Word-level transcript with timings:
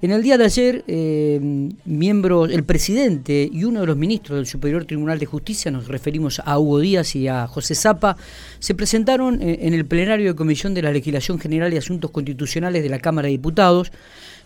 En 0.00 0.12
el 0.12 0.22
día 0.22 0.38
de 0.38 0.44
ayer, 0.44 0.84
eh, 0.86 1.40
miembros, 1.84 2.52
el 2.52 2.62
presidente 2.62 3.50
y 3.52 3.64
uno 3.64 3.80
de 3.80 3.86
los 3.86 3.96
ministros 3.96 4.36
del 4.36 4.46
Superior 4.46 4.84
Tribunal 4.84 5.18
de 5.18 5.26
Justicia, 5.26 5.72
nos 5.72 5.88
referimos 5.88 6.40
a 6.44 6.56
Hugo 6.56 6.78
Díaz 6.78 7.16
y 7.16 7.26
a 7.26 7.48
José 7.48 7.74
Zapa, 7.74 8.16
se 8.60 8.76
presentaron 8.76 9.42
eh, 9.42 9.58
en 9.62 9.74
el 9.74 9.86
plenario 9.86 10.28
de 10.28 10.36
Comisión 10.36 10.72
de 10.72 10.82
la 10.82 10.92
Legislación 10.92 11.40
General 11.40 11.74
y 11.74 11.78
Asuntos 11.78 12.12
Constitucionales 12.12 12.84
de 12.84 12.88
la 12.88 13.00
Cámara 13.00 13.26
de 13.26 13.32
Diputados 13.32 13.90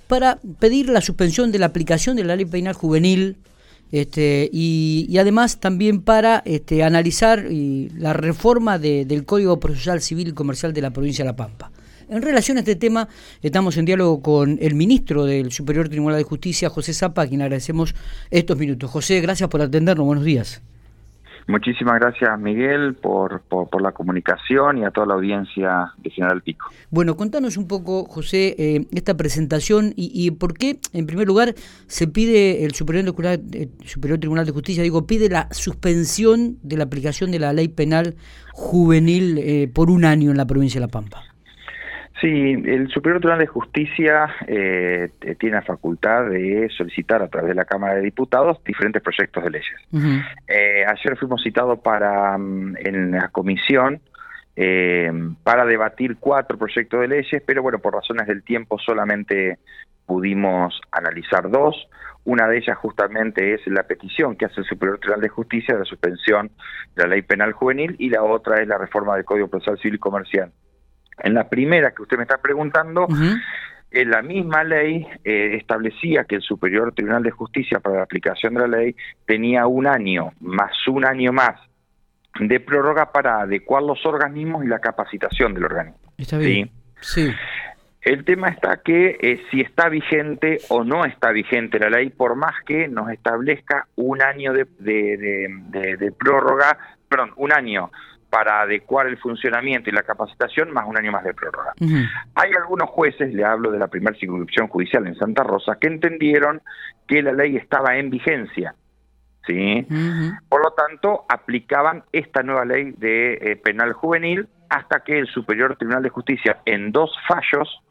para 0.06 0.38
pedir 0.58 0.88
la 0.88 1.02
suspensión 1.02 1.52
de 1.52 1.58
la 1.58 1.66
aplicación 1.66 2.16
de 2.16 2.24
la 2.24 2.34
ley 2.34 2.46
penal 2.46 2.72
juvenil 2.72 3.36
este, 3.92 4.48
y, 4.50 5.18
además 5.18 5.60
también 5.60 6.00
para 6.00 6.42
este, 6.46 6.82
analizar 6.82 7.44
la 7.50 8.14
reforma 8.14 8.78
del 8.78 9.26
Código 9.26 9.60
Procesal 9.60 10.00
Civil 10.00 10.28
y 10.28 10.32
Comercial 10.32 10.72
de 10.72 10.80
la 10.80 10.92
provincia 10.92 11.24
de 11.24 11.30
La 11.30 11.36
Pampa. 11.36 11.71
En 12.12 12.20
relación 12.20 12.58
a 12.58 12.60
este 12.60 12.76
tema, 12.76 13.08
estamos 13.40 13.78
en 13.78 13.86
diálogo 13.86 14.20
con 14.20 14.58
el 14.60 14.74
ministro 14.74 15.24
del 15.24 15.50
Superior 15.50 15.88
Tribunal 15.88 16.18
de 16.18 16.24
Justicia, 16.24 16.68
José 16.68 16.92
Zapa, 16.92 17.22
a 17.22 17.26
quien 17.26 17.40
agradecemos 17.40 17.94
estos 18.30 18.58
minutos. 18.58 18.90
José, 18.90 19.22
gracias 19.22 19.48
por 19.48 19.62
atendernos. 19.62 20.04
Buenos 20.04 20.24
días. 20.24 20.62
Muchísimas 21.46 21.98
gracias, 21.98 22.38
Miguel, 22.38 22.94
por, 22.96 23.40
por, 23.40 23.80
la 23.80 23.92
comunicación 23.92 24.76
y 24.76 24.84
a 24.84 24.90
toda 24.90 25.06
la 25.06 25.14
audiencia 25.14 25.94
de 25.96 26.10
General 26.10 26.42
Pico. 26.42 26.66
Bueno, 26.90 27.16
contanos 27.16 27.56
un 27.56 27.66
poco, 27.66 28.04
José, 28.04 28.56
eh, 28.58 28.86
esta 28.92 29.16
presentación 29.16 29.94
y, 29.96 30.30
por 30.32 30.52
qué, 30.52 30.80
en 30.92 31.06
primer 31.06 31.26
lugar, 31.26 31.54
se 31.86 32.08
pide 32.08 32.66
el 32.66 32.74
Superior, 32.74 33.06
eh, 33.26 33.68
Superior 33.86 34.20
Tribunal 34.20 34.44
de 34.44 34.52
Justicia, 34.52 34.82
digo, 34.82 35.06
pide 35.06 35.30
la 35.30 35.48
suspensión 35.50 36.58
de 36.62 36.76
la 36.76 36.84
aplicación 36.84 37.30
de 37.30 37.38
la 37.38 37.54
ley 37.54 37.68
penal 37.68 38.16
juvenil 38.52 39.38
eh, 39.38 39.70
por 39.72 39.90
un 39.90 40.04
año 40.04 40.30
en 40.30 40.36
la 40.36 40.46
provincia 40.46 40.78
de 40.78 40.86
La 40.86 40.90
Pampa. 40.90 41.31
Sí, 42.22 42.28
el 42.28 42.86
Superior 42.88 43.20
Tribunal 43.20 43.40
de 43.40 43.48
Justicia 43.48 44.32
eh, 44.46 45.10
tiene 45.40 45.56
la 45.56 45.62
facultad 45.62 46.26
de 46.26 46.68
solicitar 46.68 47.20
a 47.20 47.26
través 47.26 47.48
de 47.48 47.56
la 47.56 47.64
Cámara 47.64 47.96
de 47.96 48.02
Diputados 48.02 48.62
diferentes 48.64 49.02
proyectos 49.02 49.42
de 49.42 49.50
leyes. 49.50 49.74
Eh, 50.46 50.84
ayer 50.86 51.18
fuimos 51.18 51.42
citados 51.42 51.80
para 51.80 52.38
mm, 52.38 52.76
en 52.78 53.10
la 53.10 53.28
comisión 53.30 54.00
eh, 54.54 55.10
para 55.42 55.64
debatir 55.64 56.16
cuatro 56.20 56.56
proyectos 56.56 57.00
de 57.00 57.08
leyes, 57.08 57.42
pero 57.44 57.60
bueno, 57.60 57.80
por 57.80 57.94
razones 57.94 58.28
del 58.28 58.44
tiempo 58.44 58.78
solamente 58.78 59.58
pudimos 60.06 60.80
analizar 60.92 61.50
dos. 61.50 61.88
Una 62.24 62.46
de 62.46 62.58
ellas 62.58 62.78
justamente 62.78 63.54
es 63.54 63.66
la 63.66 63.82
petición 63.82 64.36
que 64.36 64.44
hace 64.44 64.60
el 64.60 64.66
Superior 64.66 65.00
Tribunal 65.00 65.22
de 65.22 65.28
Justicia 65.28 65.74
de 65.74 65.80
la 65.80 65.86
suspensión 65.86 66.52
de 66.94 67.02
la 67.02 67.08
ley 67.08 67.22
penal 67.22 67.50
juvenil 67.50 67.96
y 67.98 68.10
la 68.10 68.22
otra 68.22 68.62
es 68.62 68.68
la 68.68 68.78
reforma 68.78 69.16
del 69.16 69.24
Código 69.24 69.48
Procesal 69.48 69.78
Civil 69.78 69.96
y 69.96 69.98
Comercial 69.98 70.52
en 71.18 71.34
la 71.34 71.48
primera 71.48 71.92
que 71.92 72.02
usted 72.02 72.16
me 72.16 72.22
está 72.22 72.38
preguntando, 72.38 73.06
en 73.90 74.10
la 74.10 74.22
misma 74.22 74.64
ley 74.64 75.06
eh, 75.24 75.56
establecía 75.56 76.24
que 76.24 76.36
el 76.36 76.42
Superior 76.42 76.94
Tribunal 76.94 77.22
de 77.22 77.30
Justicia 77.30 77.80
para 77.80 77.96
la 77.96 78.02
aplicación 78.04 78.54
de 78.54 78.60
la 78.60 78.78
ley 78.78 78.96
tenía 79.26 79.66
un 79.66 79.86
año 79.86 80.32
más 80.40 80.72
un 80.88 81.04
año 81.04 81.32
más 81.32 81.60
de 82.40 82.60
prórroga 82.60 83.12
para 83.12 83.42
adecuar 83.42 83.82
los 83.82 84.04
organismos 84.06 84.64
y 84.64 84.68
la 84.68 84.78
capacitación 84.78 85.52
del 85.52 85.64
organismo. 85.64 85.98
Está 86.16 86.38
bien. 86.38 86.70
Sí. 87.00 87.30
El 88.00 88.24
tema 88.24 88.48
está 88.48 88.78
que 88.78 89.18
eh, 89.20 89.42
si 89.50 89.60
está 89.60 89.88
vigente 89.88 90.58
o 90.70 90.82
no 90.82 91.04
está 91.04 91.30
vigente 91.30 91.78
la 91.78 91.90
ley, 91.90 92.08
por 92.10 92.34
más 92.34 92.54
que 92.66 92.88
nos 92.88 93.10
establezca 93.10 93.86
un 93.96 94.22
año 94.22 94.52
de, 94.52 94.66
de, 94.78 95.96
de 95.96 96.12
prórroga, 96.12 96.78
perdón, 97.08 97.32
un 97.36 97.52
año 97.52 97.92
para 98.32 98.62
adecuar 98.62 99.08
el 99.08 99.18
funcionamiento 99.18 99.90
y 99.90 99.92
la 99.92 100.04
capacitación, 100.04 100.72
más 100.72 100.88
un 100.88 100.96
año 100.96 101.12
más 101.12 101.22
de 101.22 101.34
prórroga. 101.34 101.74
Hay 102.34 102.50
algunos 102.58 102.88
jueces, 102.88 103.34
le 103.34 103.44
hablo 103.44 103.70
de 103.70 103.78
la 103.78 103.88
primera 103.88 104.16
circunscripción 104.16 104.68
judicial 104.68 105.06
en 105.06 105.14
Santa 105.16 105.42
Rosa, 105.42 105.76
que 105.78 105.88
entendieron 105.88 106.62
que 107.06 107.20
la 107.20 107.32
ley 107.32 107.58
estaba 107.58 107.98
en 107.98 108.08
vigencia. 108.08 108.74
¿sí? 109.46 109.86
Por 110.48 110.64
lo 110.64 110.70
tanto, 110.70 111.26
aplicaban 111.28 112.04
esta 112.10 112.42
nueva 112.42 112.64
ley 112.64 112.94
de 112.96 113.34
eh, 113.34 113.56
penal 113.56 113.92
juvenil 113.92 114.48
hasta 114.70 115.00
que 115.00 115.18
el 115.18 115.26
Superior 115.26 115.76
Tribunal 115.76 116.02
de 116.02 116.08
Justicia, 116.08 116.56
en 116.64 116.90
dos 116.90 117.14
fallos, 117.28 117.82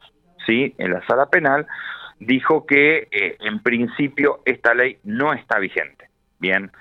¿sí? 0.44 0.74
en 0.78 0.90
la 0.90 1.06
sala 1.06 1.26
penal, 1.26 1.68
dijo 2.18 2.66
que 2.66 3.06
eh, 3.12 3.36
en 3.38 3.62
principio 3.62 4.40
esta 4.44 4.74
ley 4.74 4.98
no 5.04 5.32
está 5.34 5.60
vigente. 5.60 6.08
Bien, 6.40 6.72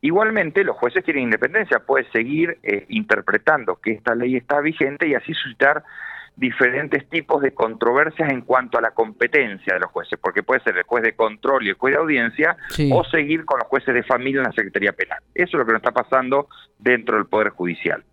Igualmente, 0.00 0.62
los 0.62 0.76
jueces 0.76 1.04
tienen 1.04 1.24
independencia, 1.24 1.80
puede 1.80 2.08
seguir 2.10 2.58
eh, 2.62 2.86
interpretando 2.88 3.76
que 3.76 3.92
esta 3.92 4.14
ley 4.14 4.36
está 4.36 4.60
vigente 4.60 5.08
y 5.08 5.14
así 5.14 5.34
suscitar 5.34 5.82
diferentes 6.36 7.08
tipos 7.08 7.42
de 7.42 7.52
controversias 7.52 8.30
en 8.30 8.42
cuanto 8.42 8.78
a 8.78 8.80
la 8.80 8.92
competencia 8.92 9.74
de 9.74 9.80
los 9.80 9.90
jueces, 9.90 10.20
porque 10.22 10.44
puede 10.44 10.60
ser 10.60 10.76
el 10.76 10.84
juez 10.84 11.02
de 11.02 11.14
control 11.14 11.66
y 11.66 11.70
el 11.70 11.74
juez 11.74 11.94
de 11.94 12.00
audiencia, 12.00 12.56
o 12.92 13.02
seguir 13.02 13.44
con 13.44 13.58
los 13.58 13.66
jueces 13.66 13.92
de 13.92 14.04
familia 14.04 14.38
en 14.38 14.44
la 14.44 14.52
Secretaría 14.52 14.92
Penal. 14.92 15.18
Eso 15.34 15.56
es 15.56 15.58
lo 15.58 15.66
que 15.66 15.72
nos 15.72 15.80
está 15.80 15.90
pasando 15.90 16.48
dentro 16.78 17.16
del 17.16 17.26
Poder 17.26 17.48
Judicial. 17.48 18.04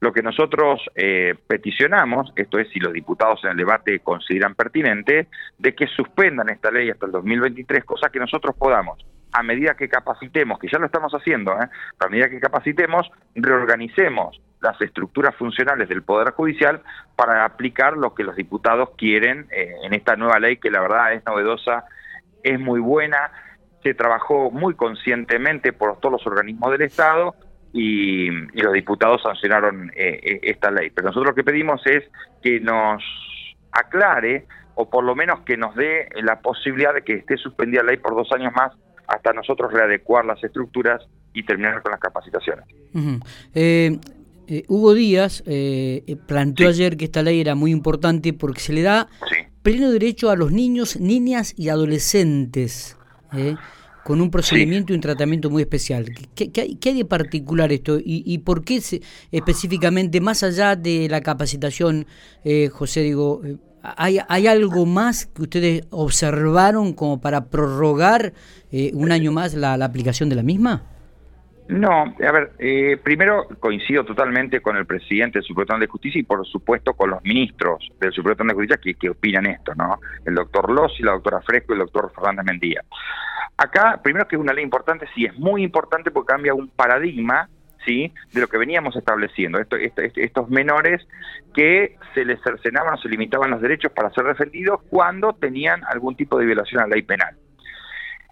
Lo 0.00 0.12
que 0.12 0.22
nosotros 0.22 0.80
eh, 0.96 1.36
peticionamos, 1.46 2.32
esto 2.34 2.58
es 2.58 2.68
si 2.70 2.80
los 2.80 2.92
diputados 2.92 3.44
en 3.44 3.52
el 3.52 3.56
debate 3.56 4.00
consideran 4.00 4.56
pertinente, 4.56 5.28
de 5.56 5.74
que 5.76 5.86
suspendan 5.86 6.50
esta 6.50 6.72
ley 6.72 6.90
hasta 6.90 7.06
el 7.06 7.12
2023, 7.12 7.84
cosa 7.84 8.10
que 8.10 8.18
nosotros 8.18 8.56
podamos 8.58 8.98
a 9.32 9.42
medida 9.42 9.74
que 9.74 9.88
capacitemos, 9.88 10.58
que 10.58 10.68
ya 10.68 10.78
lo 10.78 10.86
estamos 10.86 11.12
haciendo, 11.12 11.52
¿eh? 11.52 11.68
a 11.98 12.08
medida 12.08 12.28
que 12.28 12.40
capacitemos, 12.40 13.10
reorganicemos 13.34 14.40
las 14.60 14.80
estructuras 14.80 15.34
funcionales 15.34 15.88
del 15.88 16.02
Poder 16.02 16.32
Judicial 16.32 16.82
para 17.16 17.44
aplicar 17.44 17.96
lo 17.96 18.14
que 18.14 18.24
los 18.24 18.36
diputados 18.36 18.90
quieren 18.96 19.46
eh, 19.50 19.74
en 19.82 19.92
esta 19.92 20.16
nueva 20.16 20.38
ley 20.38 20.58
que 20.58 20.70
la 20.70 20.80
verdad 20.80 21.12
es 21.14 21.24
novedosa, 21.26 21.84
es 22.42 22.60
muy 22.60 22.80
buena, 22.80 23.32
se 23.82 23.94
trabajó 23.94 24.50
muy 24.50 24.74
conscientemente 24.74 25.72
por 25.72 25.98
todos 25.98 26.12
los 26.12 26.26
organismos 26.26 26.70
del 26.70 26.82
Estado 26.82 27.34
y, 27.72 28.30
los 28.30 28.72
diputados 28.72 29.22
sancionaron 29.22 29.90
eh, 29.96 30.20
eh, 30.22 30.40
esta 30.42 30.70
ley. 30.70 30.90
Pero 30.90 31.08
nosotros 31.08 31.30
lo 31.30 31.34
que 31.34 31.44
pedimos 31.44 31.84
es 31.86 32.04
que 32.42 32.60
nos 32.60 33.02
aclare 33.72 34.46
o 34.74 34.88
por 34.88 35.04
lo 35.04 35.14
menos 35.14 35.40
que 35.40 35.56
nos 35.56 35.74
dé 35.74 36.08
la 36.22 36.40
posibilidad 36.40 36.94
de 36.94 37.02
que 37.02 37.14
esté 37.14 37.36
suspendida 37.36 37.82
la 37.82 37.92
ley 37.92 37.96
por 37.96 38.14
dos 38.14 38.30
años 38.32 38.52
más 38.54 38.72
hasta 39.06 39.32
nosotros 39.32 39.72
readecuar 39.72 40.24
las 40.24 40.42
estructuras 40.42 41.02
y 41.34 41.44
terminar 41.44 41.82
con 41.82 41.92
las 41.92 42.00
capacitaciones. 42.00 42.64
Eh, 43.54 43.98
eh, 44.46 44.64
Hugo 44.68 44.94
Díaz 44.94 45.42
eh, 45.46 46.16
planteó 46.26 46.68
ayer 46.68 46.96
que 46.96 47.06
esta 47.06 47.22
ley 47.22 47.40
era 47.40 47.54
muy 47.54 47.70
importante 47.70 48.32
porque 48.32 48.60
se 48.60 48.72
le 48.72 48.82
da 48.82 49.08
pleno 49.62 49.90
derecho 49.90 50.30
a 50.30 50.36
los 50.36 50.52
niños, 50.52 50.98
niñas 50.98 51.54
y 51.56 51.68
adolescentes 51.68 52.98
con 54.04 54.20
un 54.20 54.30
procedimiento 54.30 54.92
y 54.92 54.96
un 54.96 55.00
tratamiento 55.00 55.48
muy 55.48 55.62
especial. 55.62 56.06
¿Qué, 56.34 56.50
hay, 56.60 56.94
de 56.94 57.04
particular 57.04 57.72
esto 57.72 57.98
y, 58.02 58.36
por 58.38 58.64
qué 58.64 58.82
específicamente, 59.30 60.20
más 60.20 60.42
allá 60.42 60.74
de 60.76 61.08
la 61.08 61.20
capacitación, 61.20 62.06
José, 62.72 63.00
digo, 63.00 63.40
¿Hay, 63.82 64.18
¿Hay 64.28 64.46
algo 64.46 64.86
más 64.86 65.26
que 65.26 65.42
ustedes 65.42 65.86
observaron 65.90 66.92
como 66.92 67.20
para 67.20 67.46
prorrogar 67.46 68.32
eh, 68.70 68.92
un 68.94 69.10
año 69.10 69.32
más 69.32 69.54
la, 69.54 69.74
aplicación 69.74 70.28
de 70.28 70.36
la 70.36 70.42
misma? 70.42 70.84
No, 71.68 71.90
a 71.90 72.32
ver, 72.32 72.52
eh, 72.58 72.96
primero 73.02 73.46
coincido 73.58 74.04
totalmente 74.04 74.60
con 74.60 74.76
el 74.76 74.86
presidente 74.86 75.38
del 75.38 75.44
Supremo 75.44 75.78
de 75.78 75.86
Justicia 75.86 76.20
y 76.20 76.24
por 76.24 76.46
supuesto 76.46 76.92
con 76.94 77.10
los 77.10 77.22
ministros 77.22 77.88
del 78.00 78.12
Supremo 78.12 78.44
de 78.44 78.54
Justicia 78.54 78.78
que, 78.82 78.94
que 78.94 79.10
opinan 79.10 79.46
esto, 79.46 79.74
¿no? 79.74 79.98
El 80.24 80.34
doctor 80.34 80.70
y 80.98 81.02
la 81.02 81.12
doctora 81.12 81.40
Fresco 81.40 81.72
y 81.72 81.74
el 81.74 81.80
doctor 81.80 82.12
Fernández 82.14 82.44
Mendía. 82.44 82.82
Acá, 83.56 84.00
primero 84.02 84.26
que 84.26 84.36
es 84.36 84.42
una 84.42 84.52
ley 84.52 84.64
importante, 84.64 85.06
sí, 85.14 85.24
es 85.24 85.36
muy 85.38 85.62
importante 85.62 86.10
porque 86.10 86.32
cambia 86.32 86.54
un 86.54 86.68
paradigma 86.68 87.48
¿sí? 87.84 88.12
de 88.32 88.40
lo 88.40 88.48
que 88.48 88.58
veníamos 88.58 88.96
estableciendo. 88.96 89.58
estos 89.58 90.50
menores 90.50 91.06
que 91.54 91.96
se 92.14 92.24
les 92.24 92.40
cercenaban 92.42 92.94
o 92.94 92.98
se 92.98 93.08
limitaban 93.08 93.50
los 93.50 93.60
derechos 93.60 93.92
para 93.92 94.10
ser 94.10 94.24
defendidos 94.24 94.80
cuando 94.88 95.32
tenían 95.34 95.82
algún 95.84 96.16
tipo 96.16 96.38
de 96.38 96.46
violación 96.46 96.82
a 96.82 96.86
la 96.86 96.94
ley 96.94 97.02
penal. 97.02 97.36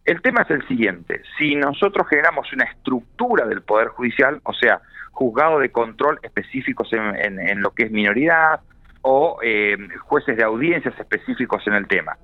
El 0.05 0.23
tema 0.23 0.43
es 0.43 0.51
el 0.51 0.67
siguiente, 0.67 1.23
si 1.39 1.55
nosotros 1.55 2.09
generamos 2.09 2.53
una 2.53 2.65
estructura 2.65 3.47
del 3.47 3.63
Poder 3.63 3.89
Judicial, 3.89 4.41
o 4.45 4.55
sea, 4.55 4.81
juzgado 5.13 5.59
de 5.59 5.71
control 5.71 6.19
específicos 6.23 6.89
en, 6.93 7.61
lo 7.61 7.73
que 7.73 7.85
es 7.85 7.91
minoridad 7.91 8.61
o 9.03 9.39
eh, 9.43 9.77
jueces 10.01 10.37
de 10.37 10.45
audiencias 10.45 10.99
específicos 10.99 11.67
en 11.67 11.75
el 11.75 11.87
tema, 11.87 12.17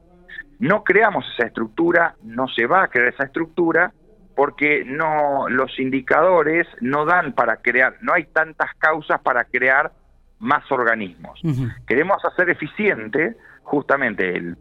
no 0.58 0.84
creamos 0.84 1.24
esa 1.34 1.48
estructura, 1.48 2.14
no 2.22 2.48
se 2.48 2.66
va 2.66 2.84
a 2.84 2.88
crear 2.88 3.08
esa 3.08 3.24
estructura, 3.24 3.92
porque 4.36 4.84
no 4.84 5.48
los 5.48 5.80
indicadores 5.80 6.68
no 6.80 7.06
dan 7.06 7.32
para 7.32 7.56
crear, 7.56 7.96
no 8.02 8.12
hay 8.12 8.24
tantas 8.24 8.72
causas 8.74 9.20
para 9.22 9.44
crear 9.44 9.90
más 10.38 10.70
organismos. 10.70 11.40
Queremos 11.86 12.22
hacer 12.24 12.50
eficiente 12.50 13.34
justamente 13.62 14.36
el, 14.36 14.56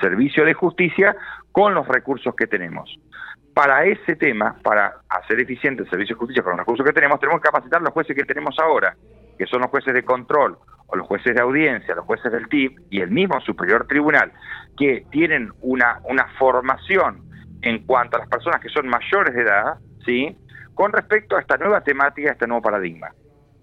servicio 0.00 0.44
de 0.44 0.54
justicia 0.54 1.16
con 1.50 1.74
los 1.74 1.86
recursos 1.88 2.34
que 2.36 2.46
tenemos. 2.46 2.98
Para 3.52 3.84
ese 3.84 4.14
tema, 4.14 4.56
para 4.62 4.98
hacer 5.08 5.40
eficiente 5.40 5.82
el 5.82 5.90
servicio 5.90 6.14
de 6.14 6.20
justicia 6.20 6.42
con 6.44 6.52
los 6.52 6.60
recursos 6.60 6.86
que 6.86 6.92
tenemos, 6.92 7.18
tenemos 7.18 7.42
que 7.42 7.48
capacitar 7.48 7.82
los 7.82 7.92
jueces 7.92 8.14
que 8.14 8.24
tenemos 8.24 8.56
ahora, 8.60 8.94
que 9.36 9.46
son 9.46 9.62
los 9.62 9.70
jueces 9.70 9.92
de 9.94 10.04
control 10.04 10.56
o 10.86 10.96
los 10.96 11.08
jueces 11.08 11.34
de 11.34 11.42
audiencia, 11.42 11.96
los 11.96 12.04
jueces 12.04 12.30
del 12.30 12.48
TIP 12.48 12.78
y 12.88 13.00
el 13.00 13.10
mismo 13.10 13.40
Superior 13.40 13.84
Tribunal, 13.88 14.32
que 14.76 15.04
tienen 15.10 15.50
una, 15.60 15.98
una 16.04 16.28
formación 16.38 17.27
en 17.62 17.84
cuanto 17.84 18.16
a 18.16 18.20
las 18.20 18.28
personas 18.28 18.60
que 18.60 18.68
son 18.68 18.88
mayores 18.88 19.34
de 19.34 19.42
edad, 19.42 19.78
¿sí? 20.04 20.36
Con 20.74 20.92
respecto 20.92 21.36
a 21.36 21.40
esta 21.40 21.56
nueva 21.56 21.80
temática, 21.82 22.30
a 22.30 22.32
este 22.32 22.46
nuevo 22.46 22.62
paradigma. 22.62 23.08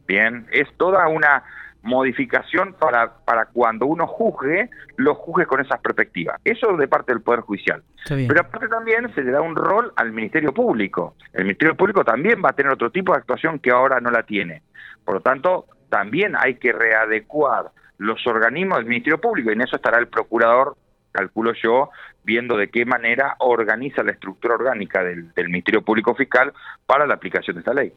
Bien, 0.07 0.47
es 0.51 0.67
toda 0.77 1.07
una 1.07 1.43
modificación 1.85 2.73
para, 2.73 3.17
para 3.25 3.45
cuando 3.45 3.85
uno 3.85 4.07
juzgue, 4.07 4.69
lo 4.97 5.13
juzgue 5.15 5.45
con 5.45 5.61
esas 5.61 5.79
perspectivas. 5.79 6.41
Eso 6.43 6.75
de 6.75 6.87
parte 6.87 7.13
del 7.13 7.21
Poder 7.21 7.41
Judicial. 7.41 7.83
Pero 8.07 8.41
aparte 8.41 8.67
también 8.67 9.13
se 9.13 9.23
le 9.23 9.31
da 9.31 9.41
un 9.41 9.55
rol 9.55 9.93
al 9.95 10.11
Ministerio 10.11 10.51
Público. 10.51 11.15
El 11.31 11.43
Ministerio 11.43 11.75
Público 11.75 12.03
también 12.03 12.41
va 12.43 12.49
a 12.49 12.53
tener 12.53 12.71
otro 12.71 12.89
tipo 12.91 13.13
de 13.13 13.19
actuación 13.19 13.59
que 13.59 13.71
ahora 13.71 13.99
no 13.99 14.09
la 14.09 14.23
tiene. 14.23 14.63
Por 15.05 15.15
lo 15.15 15.21
tanto, 15.21 15.67
también 15.89 16.35
hay 16.37 16.55
que 16.55 16.73
readecuar 16.73 17.71
los 17.97 18.25
organismos 18.25 18.79
del 18.79 18.87
Ministerio 18.87 19.21
Público 19.21 19.49
y 19.49 19.53
en 19.53 19.61
eso 19.61 19.75
estará 19.75 19.99
el 19.99 20.07
Procurador, 20.07 20.75
calculo 21.15 21.53
yo, 21.61 21.89
viendo 22.23 22.57
de 22.57 22.69
qué 22.69 22.85
manera 22.85 23.35
organiza 23.39 24.03
la 24.03 24.11
estructura 24.11 24.55
orgánica 24.55 25.03
del, 25.03 25.31
Ministerio 25.47 25.83
Público 25.83 26.13
Fiscal 26.15 26.51
para 26.85 27.07
la 27.07 27.13
aplicación 27.13 27.55
de 27.55 27.59
esta 27.59 27.73
ley. 27.73 27.93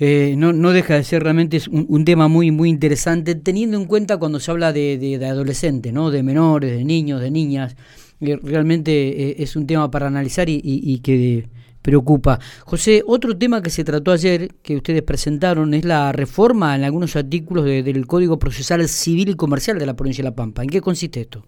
Eh, 0.00 0.34
no, 0.36 0.52
no 0.52 0.70
deja 0.70 0.94
de 0.94 1.02
ser 1.02 1.22
realmente 1.22 1.58
un, 1.70 2.04
tema 2.04 2.28
muy 2.28 2.50
muy 2.52 2.68
interesante, 2.68 3.34
teniendo 3.34 3.76
en 3.76 3.86
cuenta 3.86 4.16
cuando 4.18 4.38
se 4.38 4.50
habla 4.50 4.72
de, 4.72 4.96
de, 4.98 5.26
adolescentes, 5.26 5.92
¿no? 5.92 6.10
de 6.10 6.22
menores, 6.22 6.70
de 6.76 6.84
niños, 6.84 7.20
de 7.20 7.30
niñas. 7.30 7.76
Eh, 8.20 8.38
realmente 8.42 8.92
eh, 8.92 9.36
es 9.38 9.56
un 9.56 9.66
tema 9.66 9.90
para 9.90 10.06
analizar 10.06 10.48
y, 10.48 10.60
y, 10.62 11.00
que 11.00 11.48
preocupa. 11.82 12.38
José, 12.64 13.02
otro 13.06 13.36
tema 13.36 13.62
que 13.62 13.70
se 13.70 13.82
trató 13.82 14.12
ayer, 14.12 14.54
que 14.62 14.76
ustedes 14.76 15.02
presentaron, 15.02 15.74
es 15.74 15.84
la 15.84 16.12
reforma 16.12 16.76
en 16.76 16.84
algunos 16.84 17.16
artículos 17.16 17.64
del 17.64 18.06
Código 18.06 18.38
Procesal 18.38 18.86
Civil 18.88 19.30
y 19.30 19.34
Comercial 19.34 19.78
de 19.78 19.86
la 19.86 19.94
provincia 19.94 20.22
de 20.22 20.30
La 20.30 20.36
Pampa. 20.36 20.62
¿En 20.62 20.68
qué 20.68 20.80
consiste 20.80 21.22
esto? 21.22 21.44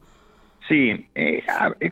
Sí, 0.70 1.04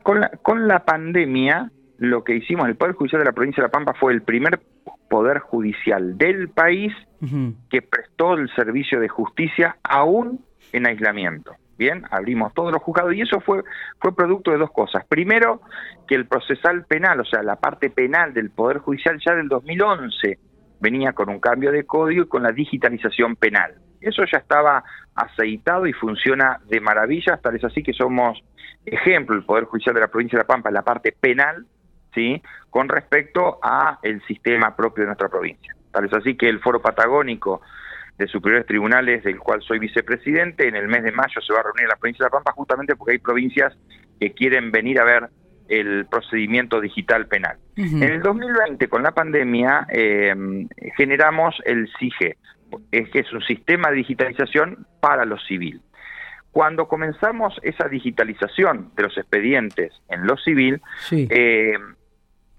con, 0.05 0.21
la, 0.21 0.29
con 0.41 0.69
la 0.69 0.85
pandemia, 0.85 1.73
lo 1.99 2.23
que 2.23 2.37
hicimos, 2.37 2.69
el 2.69 2.77
Poder 2.77 2.95
Judicial 2.95 3.19
de 3.19 3.27
la 3.27 3.33
provincia 3.33 3.61
de 3.61 3.67
La 3.67 3.73
Pampa 3.73 3.93
fue 3.99 4.13
el 4.13 4.23
primer 4.23 4.61
poder 5.11 5.41
judicial 5.41 6.17
del 6.17 6.49
país 6.49 6.93
que 7.69 7.83
prestó 7.83 8.35
el 8.35 8.49
servicio 8.55 9.01
de 9.01 9.09
justicia 9.09 9.77
aún 9.83 10.45
en 10.73 10.87
aislamiento. 10.87 11.57
Bien, 11.77 12.05
abrimos 12.11 12.55
todos 12.55 12.73
los 12.73 12.81
juzgados 12.81 13.15
y 13.15 13.23
eso 13.23 13.41
fue, 13.41 13.65
fue 14.01 14.15
producto 14.15 14.53
de 14.53 14.59
dos 14.59 14.71
cosas. 14.71 15.05
Primero, 15.07 15.61
que 16.07 16.15
el 16.15 16.27
procesal 16.27 16.85
penal, 16.85 17.19
o 17.19 17.25
sea, 17.25 17.43
la 17.43 17.57
parte 17.57 17.91
penal 17.91 18.33
del 18.33 18.51
Poder 18.51 18.79
Judicial 18.79 19.19
ya 19.25 19.35
del 19.35 19.49
2011 19.49 20.39
venía 20.81 21.13
con 21.13 21.29
un 21.29 21.41
cambio 21.41 21.73
de 21.73 21.85
código 21.85 22.23
y 22.23 22.29
con 22.29 22.45
la 22.45 22.53
digitalización 22.53 23.35
penal. 23.35 23.75
Eso 24.01 24.23
ya 24.31 24.39
estaba 24.39 24.85
aceitado 25.15 25.87
y 25.87 25.93
funciona 25.93 26.61
de 26.69 26.81
maravilla, 26.81 27.35
hasta 27.35 27.51
es 27.55 27.65
así 27.65 27.83
que 27.83 27.93
somos 27.93 28.43
ejemplo, 28.85 29.37
el 29.37 29.45
Poder 29.45 29.65
Judicial 29.65 29.95
de 29.95 30.01
la 30.01 30.09
provincia 30.09 30.37
de 30.37 30.45
La 30.45 30.47
Pampa 30.47 30.71
en 30.71 30.75
la 30.75 30.83
parte 30.83 31.13
penal 31.13 31.67
¿sí? 32.15 32.43
con 32.71 32.89
respecto 32.89 33.59
a 33.63 33.99
el 34.03 34.25
sistema 34.27 34.75
propio 34.75 35.03
de 35.03 35.09
nuestra 35.09 35.29
provincia. 35.29 35.75
Tal 35.91 36.07
es 36.07 36.13
así 36.13 36.37
que 36.37 36.49
el 36.49 36.61
Foro 36.61 36.81
Patagónico 36.81 37.63
de 38.17 38.27
Superiores 38.27 38.67
Tribunales, 38.67 39.23
del 39.23 39.39
cual 39.39 39.63
soy 39.63 39.79
vicepresidente, 39.79 40.67
en 40.67 40.75
el 40.75 40.89
mes 40.89 41.05
de 41.05 41.13
mayo 41.13 41.41
se 41.41 41.53
va 41.53 41.61
a 41.61 41.63
reunir 41.63 41.83
en 41.83 41.89
la 41.89 41.97
provincia 41.97 42.25
de 42.25 42.27
La 42.27 42.31
Pampa 42.31 42.53
justamente 42.53 42.97
porque 42.97 43.13
hay 43.13 43.19
provincias 43.19 43.77
que 44.19 44.33
quieren 44.33 44.71
venir 44.73 45.01
a 45.01 45.05
ver 45.05 45.29
el 45.69 46.07
procedimiento 46.07 46.81
digital 46.81 47.27
penal. 47.27 47.59
En 47.77 48.03
el 48.03 48.23
2020, 48.23 48.89
con 48.89 49.03
la 49.03 49.13
pandemia, 49.13 49.87
eh, 49.91 50.35
generamos 50.97 51.55
el 51.65 51.89
SIGE, 51.99 52.39
es 52.91 53.09
que 53.11 53.21
es 53.21 53.33
un 53.33 53.43
sistema 53.43 53.91
de 53.91 53.97
digitalización 53.97 54.87
para 55.01 55.25
lo 55.25 55.39
civil. 55.39 55.83
Cuando 56.51 56.89
comenzamos 56.89 57.59
esa 57.63 57.89
digitalización 57.89 58.91
de 58.97 59.03
los 59.05 59.17
expedientes 59.17 59.93
en 60.09 60.27
lo 60.27 60.37
civil, 60.37 60.81
eh, 61.11 61.79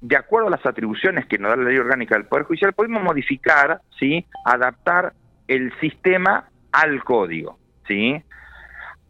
de 0.02 0.16
acuerdo 0.16 0.48
a 0.48 0.52
las 0.52 0.66
atribuciones 0.66 1.26
que 1.26 1.38
nos 1.38 1.50
da 1.50 1.58
la 1.58 1.70
ley 1.70 1.78
orgánica 1.78 2.16
del 2.16 2.26
Poder 2.26 2.46
Judicial, 2.46 2.74
podemos 2.74 3.04
modificar, 3.04 3.82
¿sí? 4.00 4.26
adaptar 4.46 5.14
el 5.48 5.74
sistema 5.80 6.50
al 6.72 7.04
código. 7.04 7.58
¿sí? 7.88 8.24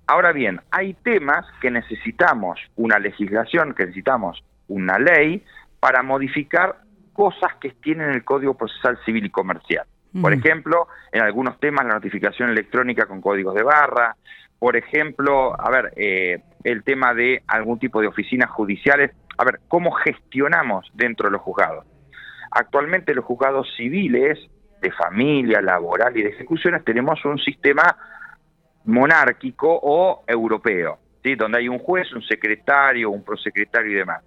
Ahora 0.08 0.32
bien, 0.32 0.62
hay 0.72 0.96
temas 0.96 1.46
que 1.62 1.70
necesitamos 1.70 2.60
una 2.76 2.98
legislación, 2.98 3.76
que 3.76 3.84
necesitamos 3.84 4.44
una 4.68 4.98
ley 4.98 5.44
para 5.80 6.02
modificar 6.02 6.82
cosas 7.14 7.54
que 7.62 7.72
tienen 7.72 8.12
el 8.12 8.24
Código 8.24 8.56
Procesal 8.56 8.98
Civil 9.06 9.26
y 9.26 9.30
Comercial. 9.30 9.86
Por 10.22 10.34
ejemplo, 10.34 10.88
en 11.12 11.22
algunos 11.22 11.60
temas 11.60 11.86
la 11.86 11.94
notificación 11.94 12.50
electrónica 12.50 13.06
con 13.06 13.22
códigos 13.22 13.54
de 13.54 13.64
barra, 13.64 14.16
por 14.58 14.76
ejemplo, 14.76 15.60
a 15.60 15.70
ver, 15.70 15.94
eh, 15.96 16.42
el 16.64 16.84
tema 16.84 17.14
de 17.14 17.44
algún 17.48 17.80
tipo 17.80 18.02
de 18.02 18.08
oficinas 18.08 18.50
judiciales 18.50 19.12
a 19.40 19.46
ver, 19.46 19.62
¿cómo 19.70 19.92
gestionamos 19.92 20.92
dentro 20.94 21.30
de 21.30 21.32
los 21.32 21.42
juzgados? 21.42 21.86
Actualmente 22.52 23.16
los 23.16 23.24
juzgados 23.24 23.70
civiles 23.78 24.38
de 24.82 24.92
familia, 24.92 25.62
laboral 25.62 26.16
y 26.18 26.24
de 26.24 26.30
ejecuciones 26.30 26.84
tenemos 26.84 27.24
un 27.24 27.40
sistema 27.40 27.96
monárquico 28.84 29.80
o 29.82 30.26
europeo, 30.28 31.00
¿sí? 31.24 31.36
donde 31.36 31.60
hay 31.60 31.70
un 31.70 31.80
juez, 31.80 32.12
un 32.12 32.22
secretario, 32.22 33.12
un 33.12 33.24
prosecretario 33.24 33.92
y 33.92 33.96
demás. 33.96 34.24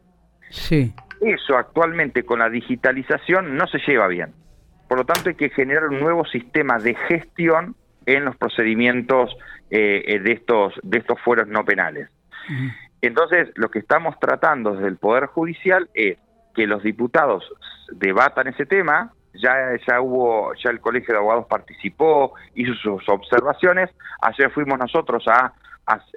Sí. 0.49 0.95
Eso 1.21 1.59
actualmente 1.59 2.25
con 2.25 2.39
la 2.39 2.49
digitalización 2.49 3.55
no 3.55 3.67
se 3.67 3.81
lleva 3.87 4.07
bien. 4.07 4.33
Por 4.93 4.99
lo 4.99 5.07
tanto 5.07 5.31
hay 5.31 5.37
que 5.37 5.49
generar 5.49 5.89
un 5.89 6.01
nuevo 6.01 6.27
sistema 6.27 6.77
de 6.77 6.95
gestión 6.95 7.75
en 8.05 8.27
los 8.27 8.37
procedimientos 8.37 9.35
eh, 9.71 10.21
de 10.23 10.33
estos 10.33 10.75
de 10.83 10.99
estos 10.99 11.19
fueros 11.23 11.49
no 11.49 11.65
penales. 11.65 12.11
Entonces, 13.01 13.49
lo 13.55 13.71
que 13.71 13.79
estamos 13.79 14.21
tratando 14.21 14.75
desde 14.75 14.89
el 14.89 14.99
Poder 14.99 15.29
Judicial 15.29 15.89
es 15.95 16.19
que 16.55 16.67
los 16.67 16.83
diputados 16.83 17.43
debatan 17.91 18.49
ese 18.49 18.67
tema, 18.67 19.15
ya, 19.33 19.55
ya 19.89 19.99
hubo, 20.03 20.53
ya 20.63 20.69
el 20.69 20.81
Colegio 20.81 21.15
de 21.15 21.21
Abogados 21.21 21.47
participó, 21.49 22.35
hizo 22.55 22.75
sus 22.75 23.09
observaciones, 23.09 23.89
ayer 24.21 24.51
fuimos 24.51 24.79
nosotros 24.79 25.25
a, 25.27 25.55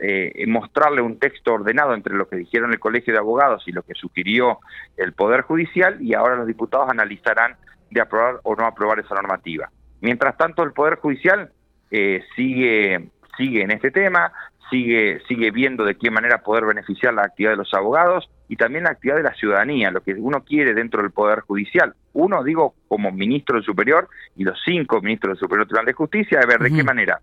eh, 0.01 0.44
mostrarle 0.48 1.01
un 1.01 1.18
texto 1.18 1.54
ordenado 1.54 1.94
entre 1.94 2.13
lo 2.13 2.27
que 2.27 2.36
dijeron 2.36 2.74
el 2.74 2.80
Colegio 2.80 3.13
de 3.13 3.19
Abogados 3.19 3.63
y 3.68 3.72
lo 3.72 3.83
que 3.83 3.94
sugirió 3.94 4.60
el 4.98 5.13
Poder 5.13 5.44
Judicial 5.44 6.01
y 6.01 6.13
ahora 6.13 6.36
los 6.36 6.45
diputados 6.45 6.89
analizarán 6.89 7.56
de 7.90 8.02
aprobar 8.02 8.40
o 8.44 8.56
no 8.56 8.66
aprobar 8.66 9.00
esa 9.00 9.16
normativa. 9.16 9.70
Mientras 10.02 10.38
tanto, 10.38 10.64
el 10.64 10.74
Poder 10.74 10.96
Judicial 10.96 11.52
eh, 11.92 12.24
sigue 12.36 13.10
sigue 13.38 13.64
en 13.64 13.72
este 13.72 13.92
tema, 13.92 14.32
sigue, 14.70 15.22
sigue 15.28 15.52
viendo 15.52 15.84
de 15.84 15.96
qué 15.96 16.10
manera 16.10 16.40
poder 16.40 16.66
beneficiar 16.66 17.14
la 17.14 17.24
actividad 17.24 17.52
de 17.52 17.58
los 17.58 17.74
abogados 17.74 18.30
y 18.48 18.56
también 18.56 18.86
la 18.86 18.92
actividad 18.92 19.18
de 19.18 19.24
la 19.24 19.34
ciudadanía, 19.34 19.92
lo 19.92 20.01
que 20.01 20.13
uno 20.13 20.44
quiere 20.44 20.74
dentro 20.74 21.01
del 21.01 21.12
Poder 21.12 21.42
Judicial. 21.42 21.94
Uno, 22.13 22.44
digo, 22.44 22.75
como 22.88 23.12
ministro 23.12 23.56
del 23.56 23.65
Superior 23.65 24.08
y 24.36 24.44
los 24.44 24.60
cinco 24.63 25.01
ministros 25.01 25.34
del 25.34 25.39
Superior 25.39 25.68
Tribunal 25.68 25.86
de 25.86 25.94
Justicia, 25.94 26.39
de 26.39 26.46
ver 26.46 26.60
de 26.60 26.72
qué 26.72 26.84
manera 26.84 27.20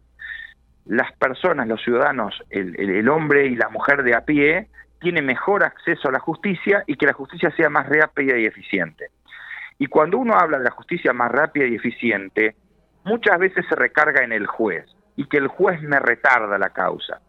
las 0.84 1.12
personas, 1.12 1.68
los 1.68 1.80
ciudadanos, 1.80 2.42
el, 2.50 2.78
el, 2.78 3.08
hombre 3.08 3.46
y 3.46 3.54
la 3.54 3.68
mujer 3.68 4.02
de 4.02 4.16
a 4.16 4.24
pie, 4.24 4.68
tienen 5.00 5.24
mejor 5.24 5.62
acceso 5.62 6.08
a 6.08 6.12
la 6.12 6.18
justicia 6.18 6.82
y 6.88 6.96
que 6.96 7.06
la 7.06 7.12
justicia 7.12 7.52
sea 7.56 7.70
más 7.70 7.88
rápida 7.88 8.36
y 8.36 8.46
eficiente. 8.46 9.06
Y 9.82 9.88
cuando 9.88 10.18
uno 10.18 10.34
habla 10.38 10.58
de 10.58 10.64
la 10.64 10.70
justicia 10.70 11.12
más 11.12 11.32
rápida 11.32 11.66
y 11.66 11.74
eficiente, 11.74 12.54
muchas 13.02 13.36
veces 13.36 13.66
se 13.68 13.74
recarga 13.74 14.22
en 14.22 14.30
el 14.30 14.46
juez 14.46 14.86
y 15.16 15.26
que 15.26 15.38
el 15.38 15.48
juez 15.48 15.82
me 15.82 15.98
retarda 15.98 16.56
la 16.56 16.70
causa. 16.70 17.20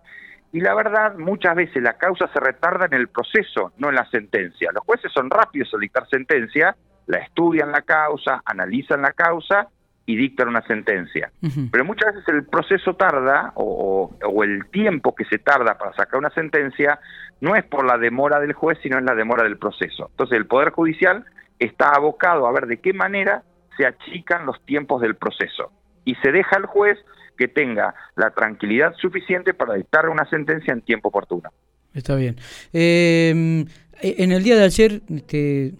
Y 0.52 0.62
la 0.62 0.76
verdad, 0.76 1.16
muchas 1.18 1.56
veces 1.56 1.82
la 1.82 1.94
causa 1.94 2.30
se 2.32 2.40
retarda 2.40 2.86
en 2.86 2.94
el 2.94 3.08
proceso, 3.08 3.74
no 3.80 3.90
en 3.90 3.96
la 3.96 4.08
sentencia. 4.12 4.70
Los 4.72 4.84
jueces 4.84 5.12
son 5.12 5.32
rápidos 5.32 5.74
al 5.74 5.80
dictar 5.80 6.08
sentencia, 6.08 6.76
la 7.08 7.18
estudian 7.18 7.72
la 7.72 7.82
causa, 7.82 8.44
analizan 8.46 9.02
la 9.02 9.14
causa 9.14 9.70
y 10.06 10.16
dictan 10.16 10.50
una 10.50 10.62
sentencia. 10.68 11.32
Pero 11.72 11.86
muchas 11.86 12.14
veces 12.14 12.36
el 12.36 12.46
proceso 12.46 12.96
tarda 12.96 13.54
o, 13.56 14.16
o, 14.24 14.44
el 14.44 14.70
tiempo 14.70 15.16
que 15.16 15.26
se 15.26 15.40
tarda 15.40 15.76
para 15.80 15.94
sacar 15.94 16.20
una 16.20 16.30
sentencia 16.30 17.00
no 17.42 17.56
es 17.56 17.64
por 17.64 17.84
la 17.84 17.98
demora 17.98 18.40
del 18.40 18.54
juez, 18.54 18.78
sino 18.84 19.00
es 19.00 19.04
la 19.06 19.16
demora 19.16 19.42
del 19.42 19.58
proceso. 19.58 20.10
Entonces 20.12 20.38
el 20.38 20.46
Poder 20.46 20.70
Judicial 20.70 21.26
está 21.60 21.90
abocado 21.90 22.48
a 22.48 22.52
ver 22.52 22.68
de 22.68 22.78
qué 22.78 22.94
manera 22.94 23.44
se 23.78 23.86
achican 23.86 24.46
los 24.46 24.64
tiempos 24.66 25.02
del 25.02 25.16
proceso 25.16 25.72
y 26.06 26.16
se 26.16 26.32
deja 26.32 26.56
al 26.58 26.66
juez 26.66 26.98
que 27.38 27.48
tenga 27.48 27.96
la 28.16 28.32
tranquilidad 28.32 28.94
suficiente 29.02 29.54
para 29.54 29.74
dictar 29.76 30.10
una 30.10 30.30
sentencia 30.30 30.74
en 30.74 30.82
tiempo 30.82 31.10
oportuno. 31.10 31.50
Está 31.94 32.16
bien. 32.16 32.38
Eh, 32.74 33.66
en 34.02 34.32
el 34.32 34.44
día 34.44 34.56
de 34.56 34.64
ayer, 34.64 35.02
este, 35.10 35.74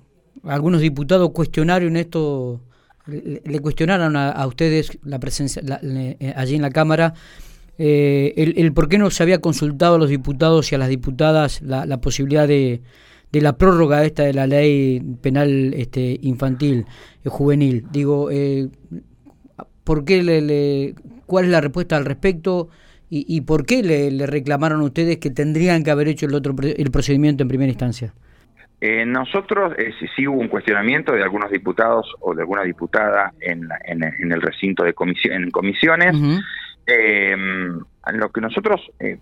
algunos 0.44 0.82
diputados 0.82 1.32
cuestionaron 1.32 1.96
esto, 1.98 2.62
le, 3.06 3.60
cuestionaron 3.60 4.16
a, 4.16 4.46
ustedes 4.48 4.98
la 5.04 5.20
presencia 5.20 5.62
eh, 5.84 6.34
allí 6.36 6.56
en 6.56 6.62
la 6.62 6.72
Cámara. 6.72 7.14
Eh, 7.78 8.34
el, 8.38 8.72
por 8.74 8.88
qué 8.88 8.98
no 8.98 9.10
se 9.10 9.24
había 9.24 9.42
consultado 9.42 9.96
a 9.96 9.98
los 9.98 10.10
diputados 10.10 10.72
y 10.72 10.76
a 10.76 10.78
las 10.78 10.90
diputadas 10.90 11.62
la, 11.62 11.98
posibilidad 11.98 12.48
de, 12.48 12.82
de, 13.34 13.42
la 13.42 13.58
prórroga 13.58 14.06
esta 14.06 14.24
de 14.24 14.34
la 14.34 14.48
ley 14.48 15.02
penal 15.22 15.74
este, 15.74 16.18
infantil, 16.22 16.86
juvenil. 17.26 17.86
Digo, 17.92 18.30
¿Por 19.84 20.06
qué 20.06 20.24
le, 20.24 20.96
¿Cuál 21.26 21.46
es 21.46 21.52
la 21.52 21.62
respuesta 21.62 21.98
al 21.98 22.06
respecto? 22.06 22.70
¿Y, 23.16 23.42
por 23.42 23.68
qué 23.68 23.84
le, 23.84 24.26
reclamaron 24.26 24.82
a 24.82 24.86
ustedes 24.86 25.18
que 25.18 25.30
tendrían 25.30 25.84
que 25.84 25.92
haber 25.92 26.08
hecho 26.08 26.26
el, 26.26 26.34
otro, 26.34 26.56
el 26.64 26.90
procedimiento 26.90 27.44
en 27.44 27.48
primera 27.48 27.70
instancia? 27.70 28.12
Eh, 28.82 29.06
nosotros 29.06 29.74
eh, 29.78 29.94
sí, 30.16 30.28
hubo 30.28 30.40
un 30.40 30.48
cuestionamiento 30.48 31.12
de 31.12 31.22
algunos 31.22 31.52
diputados 31.52 32.12
o 32.22 32.34
de 32.34 32.42
alguna 32.42 32.64
diputada 32.64 33.32
en, 33.40 33.70
en, 33.86 34.32
el 34.32 34.42
recinto 34.42 34.84
de 34.84 34.94
comisión, 34.94 35.44
en 35.44 35.52
comisiones. 35.52 36.16
eh, 36.88 37.36
lo 38.14 38.32
que 38.32 38.42
nosotros, 38.42 38.82
eh, 39.00 39.20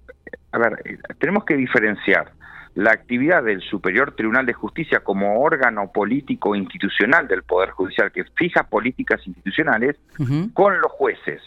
a 0.53 0.57
ver, 0.57 0.81
eh, 0.85 0.97
tenemos 1.19 1.43
que 1.43 1.57
diferenciar 1.57 2.31
la 2.75 2.91
actividad 2.91 3.43
del 3.43 3.61
Superior 3.61 4.15
Tribunal 4.15 4.45
de 4.45 4.53
Justicia 4.53 5.01
como 5.01 5.41
órgano 5.41 5.91
político 5.91 6.55
institucional 6.55 7.27
del 7.27 7.43
Poder 7.43 7.71
Judicial 7.71 8.11
que 8.11 8.23
fija 8.35 8.63
políticas 8.63 9.25
institucionales 9.25 9.97
con 10.53 10.79
los 10.79 10.91
jueces. 10.91 11.41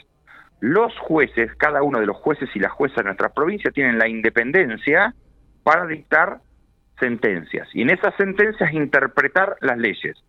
Los 0.60 0.96
jueces, 0.98 1.54
cada 1.56 1.82
uno 1.82 2.00
de 2.00 2.06
los 2.06 2.16
jueces 2.16 2.48
y 2.54 2.58
las 2.58 2.72
juezas 2.72 2.98
de 2.98 3.04
nuestra 3.04 3.30
provincia 3.30 3.70
tienen 3.70 3.98
la 3.98 4.08
independencia 4.08 5.14
para 5.62 5.86
dictar 5.86 6.40
sentencias 7.00 7.68
y 7.74 7.82
en 7.82 7.90
esas 7.90 8.14
sentencias 8.16 8.72
interpretar 8.72 9.56
las 9.60 9.78
leyes. 9.78 10.22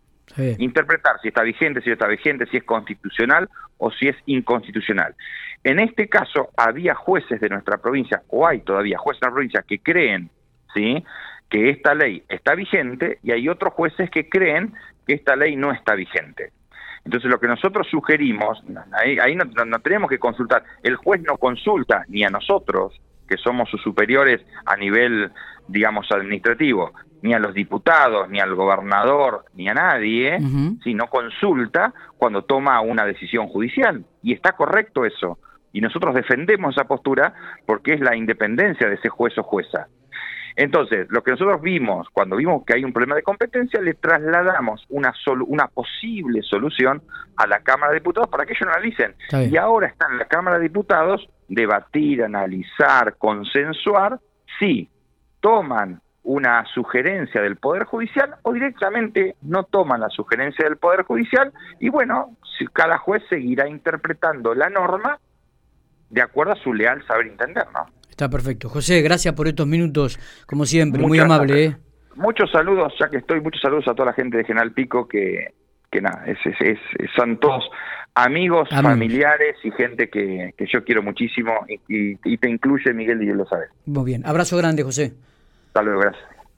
Interpretar 0.58 1.20
si 1.22 1.28
está 1.28 1.42
vigente, 1.42 1.80
si 1.80 1.88
no 1.88 1.92
está 1.92 2.08
vigente, 2.08 2.46
si 2.46 2.56
es 2.56 2.64
constitucional 2.64 3.48
o 3.78 3.92
si 3.92 4.08
es 4.08 4.16
inconstitucional. 4.26 5.14
En 5.62 5.78
este 5.78 6.08
caso, 6.08 6.50
había 6.56 6.94
jueces 6.94 7.40
de 7.40 7.48
nuestra 7.48 7.78
provincia, 7.78 8.22
o 8.28 8.46
hay 8.46 8.60
todavía 8.60 8.98
jueces 8.98 9.20
de 9.20 9.26
la 9.28 9.32
provincia, 9.32 9.64
que 9.66 9.78
creen 9.78 10.30
¿sí? 10.76 11.04
que 11.48 11.70
esta 11.70 11.94
ley 11.94 12.22
está 12.28 12.54
vigente 12.54 13.18
y 13.22 13.32
hay 13.32 13.48
otros 13.48 13.72
jueces 13.74 14.10
que 14.10 14.28
creen 14.28 14.74
que 15.06 15.14
esta 15.14 15.36
ley 15.36 15.56
no 15.56 15.72
está 15.72 15.94
vigente. 15.94 16.52
Entonces 17.04 17.30
lo 17.30 17.38
que 17.38 17.46
nosotros 17.46 17.86
sugerimos, 17.88 18.62
ahí, 18.92 19.36
no, 19.36 19.44
no, 19.64 19.78
tenemos 19.78 20.10
que 20.10 20.18
consultar, 20.18 20.64
el 20.82 20.96
juez 20.96 21.22
no 21.22 21.36
consulta 21.36 22.04
ni 22.08 22.24
a 22.24 22.30
nosotros, 22.30 23.00
que 23.28 23.36
somos 23.36 23.70
sus 23.70 23.80
superiores 23.82 24.44
a 24.64 24.76
nivel, 24.76 25.30
digamos, 25.68 26.10
administrativo, 26.10 26.92
ni 27.22 27.32
a 27.32 27.38
los 27.38 27.54
diputados, 27.54 28.28
ni 28.28 28.40
al 28.40 28.54
gobernador, 28.54 29.44
ni 29.54 29.68
a 29.68 29.74
nadie, 29.74 30.38
sino 30.82 31.06
consulta 31.06 31.92
cuando 32.18 32.42
toma 32.42 32.80
una 32.80 33.04
decisión 33.04 33.48
judicial. 33.48 34.04
Y 34.22 34.32
está 34.32 34.52
correcto 34.52 35.04
eso. 35.04 35.38
Y 35.72 35.80
nosotros 35.80 36.14
defendemos 36.14 36.74
esa 36.74 36.88
postura 36.88 37.34
porque 37.66 37.94
es 37.94 38.00
la 38.00 38.16
independencia 38.16 38.88
de 38.88 38.94
ese 38.94 39.08
juez 39.08 39.36
o 39.38 39.42
jueza. 39.42 39.88
Entonces, 40.56 41.06
lo 41.10 41.22
que 41.22 41.32
nosotros 41.32 41.60
vimos, 41.60 42.08
cuando 42.10 42.36
vimos 42.36 42.64
que 42.64 42.74
hay 42.74 42.84
un 42.84 42.92
problema 42.92 43.14
de 43.14 43.22
competencia, 43.22 43.80
le 43.80 43.92
trasladamos 43.92 44.86
una, 44.88 45.12
una 45.46 45.68
posible 45.68 46.42
solución 46.42 47.02
a 47.36 47.46
la 47.46 47.60
Cámara 47.60 47.92
de 47.92 47.98
Diputados 47.98 48.30
para 48.30 48.46
que 48.46 48.54
ellos 48.54 48.68
analicen. 48.74 49.14
Y 49.50 49.56
ahora 49.58 49.88
está 49.88 50.06
en 50.10 50.18
la 50.18 50.24
Cámara 50.24 50.56
de 50.56 50.64
Diputados 50.64 51.28
debatir, 51.48 52.24
analizar, 52.24 53.16
consensuar 53.18 54.18
si 54.58 54.88
toman 55.40 56.00
una 56.22 56.64
sugerencia 56.74 57.40
del 57.40 57.56
Poder 57.56 57.84
Judicial 57.84 58.36
o 58.42 58.52
directamente 58.52 59.36
no 59.42 59.64
toman 59.64 60.00
la 60.00 60.08
sugerencia 60.08 60.64
del 60.64 60.76
Poder 60.76 61.02
Judicial 61.02 61.52
y 61.78 61.88
bueno, 61.90 62.36
cada 62.72 62.98
juez 62.98 63.22
seguirá 63.28 63.68
interpretando 63.68 64.54
la 64.54 64.68
norma 64.68 65.20
de 66.10 66.22
acuerdo 66.22 66.54
a 66.54 66.56
su 66.56 66.72
leal 66.72 67.06
saber 67.06 67.26
entender, 67.26 67.66
¿no? 67.72 67.86
Está 68.16 68.30
perfecto. 68.30 68.70
José, 68.70 69.02
gracias 69.02 69.34
por 69.34 69.46
estos 69.46 69.66
minutos, 69.66 70.18
como 70.46 70.64
siempre, 70.64 71.02
muy 71.02 71.18
amable. 71.18 71.64
¿eh? 71.64 71.76
Muchos 72.14 72.50
saludos, 72.50 72.94
ya 72.98 73.10
que 73.10 73.18
estoy, 73.18 73.42
muchos 73.42 73.60
saludos 73.60 73.86
a 73.88 73.92
toda 73.92 74.06
la 74.06 74.12
gente 74.14 74.38
de 74.38 74.44
General 74.44 74.72
Pico, 74.72 75.06
que, 75.06 75.52
que 75.90 76.00
nada, 76.00 76.24
es, 76.24 76.38
es, 76.60 76.78
son 77.14 77.38
todos 77.38 77.68
amigos, 78.14 78.70
familiares 78.70 79.56
y 79.62 79.70
gente 79.72 80.08
que, 80.08 80.54
que, 80.56 80.66
yo 80.72 80.82
quiero 80.82 81.02
muchísimo 81.02 81.66
y, 81.68 82.16
y, 82.24 82.38
te 82.38 82.48
incluye, 82.48 82.94
Miguel, 82.94 83.22
y 83.22 83.26
lo 83.34 83.44
sabes. 83.44 83.68
Muy 83.84 84.06
bien, 84.06 84.24
abrazo 84.24 84.56
grande, 84.56 84.82
José. 84.82 85.12
Hasta 85.66 85.82
luego, 85.82 86.00
gracias. 86.00 86.35